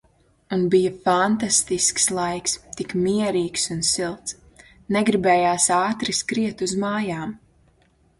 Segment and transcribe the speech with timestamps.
[0.55, 4.35] Un bija fantastisks laiks, tik mierīgs un silts.
[4.97, 7.37] Negribējās ātri skriet uz mājām.